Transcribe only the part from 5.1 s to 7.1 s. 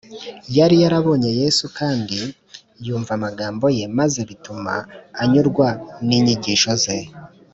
anyurwa n’inyigisho ze,